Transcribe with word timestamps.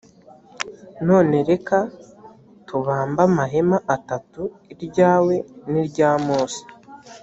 none 1.07 1.35
reka 1.49 1.77
tubambe 2.67 3.21
amahema 3.29 3.77
atatu 3.95 4.41
iryawe 4.73 5.35
nirya 5.71 6.09
mose 6.27 6.61